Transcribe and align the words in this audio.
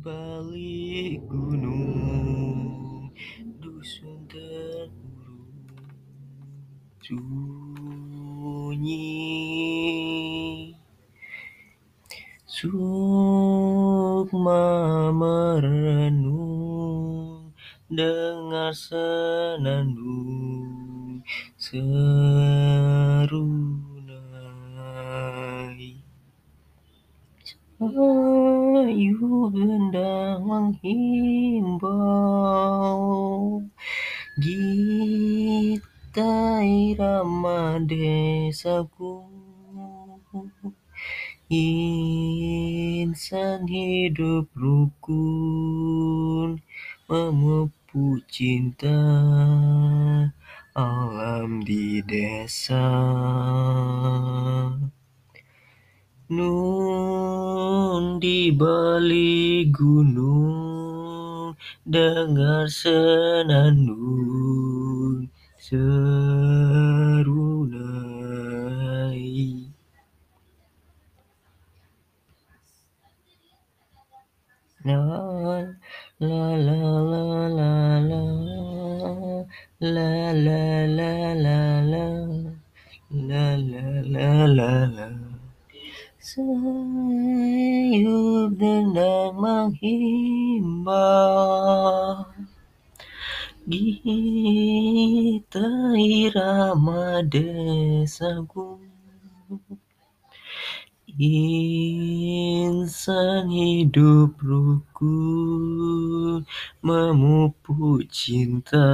balik 0.00 1.20
gunung 1.28 3.12
dusun 3.60 4.24
terkurung 4.24 5.68
sunyi 7.04 8.96
Sukma 12.48 13.12
merenung 15.12 16.40
dengar 17.92 18.72
senandung 18.72 20.00
serunai 21.60 22.20
Sayu 28.80 29.52
gendang 29.52 30.40
menghimbau 30.48 32.00
Gita 34.40 35.84
irama 36.64 37.76
desaku. 37.84 39.20
Insan 41.52 42.48
hidup 43.68 44.48
rukun 44.56 45.04
Memupuk 47.04 48.24
cinta 48.32 48.96
alam 50.72 51.60
di 51.68 52.00
desa. 52.00 52.88
Nun 56.32 57.19
di 58.20 58.52
balik 58.52 59.72
gunung 59.72 61.56
Dengar 61.88 62.68
senandung 62.68 64.04
serunai 65.56 66.04
la 74.84 75.00
la 76.20 76.56
la 76.60 76.84
la 77.08 77.24
la 77.48 78.22
La 79.80 80.32
la 80.32 80.86
la 80.86 81.32
la 81.34 81.80
la 81.82 82.04
La 83.10 83.56
la 83.56 83.84
la 84.04 84.46
la 84.46 84.86
la 84.86 85.29
Sayup 86.20 86.52
gendang 88.60 89.40
menghimbau. 89.40 91.00
Gita 93.64 95.64
irama 95.96 97.24
desaku. 97.24 98.76
Insan 101.20 103.52
hidup 103.52 104.32
rukun 104.44 106.44
Memupuk 106.84 108.04
cinta 108.12 108.88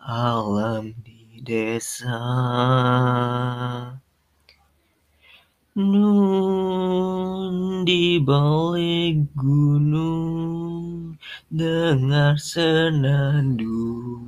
alam 0.00 0.92
di 1.00 1.40
desa 1.44 2.16
Nun 5.76 7.84
di 7.84 8.16
balik 8.16 9.28
gunung 9.36 11.20
Dengar 11.52 12.40
senandung 12.40 14.24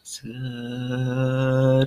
serunai 0.00 1.84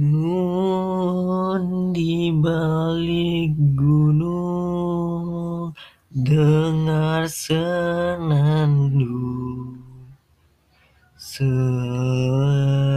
Nun 0.00 1.92
di 1.92 2.32
balik 2.32 3.52
gunung 3.76 5.76
Dengar 6.08 7.28
senandung 7.28 9.27
serunai 11.18 12.87